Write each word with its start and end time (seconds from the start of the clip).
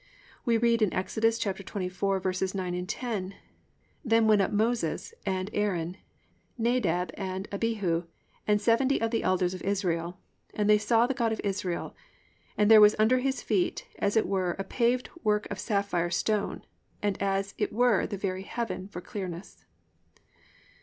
We 0.45 0.57
read 0.57 0.81
in 0.81 0.91
Ex. 0.95 1.15
24:9, 1.17 2.85
10: 2.87 3.35
+"Then 4.03 4.25
went 4.27 4.41
up 4.41 4.49
Moses, 4.51 5.13
and 5.27 5.47
Aaron, 5.53 5.95
Nadab, 6.57 7.11
and 7.13 7.47
Abihu, 7.51 8.05
and 8.47 8.59
seventy 8.59 8.99
of 8.99 9.11
the 9.11 9.21
elders 9.21 9.53
of 9.53 9.61
Israel: 9.61 10.17
(10) 10.53 10.59
and 10.61 10.69
they 10.71 10.79
saw 10.79 11.05
the 11.05 11.13
God 11.13 11.31
of 11.31 11.41
Israel; 11.43 11.95
and 12.57 12.71
there 12.71 12.81
was 12.81 12.95
under 12.97 13.19
his 13.19 13.43
feet 13.43 13.85
as 13.99 14.17
it 14.17 14.25
were 14.27 14.53
a 14.57 14.63
paved 14.63 15.11
work 15.23 15.45
of 15.51 15.59
sapphire 15.59 16.09
stone, 16.09 16.63
and 17.03 17.15
as 17.21 17.53
it 17.59 17.71
were 17.71 18.07
the 18.07 18.17
very 18.17 18.41
heaven 18.41 18.87
for 18.87 19.01
clearness." 19.01 19.65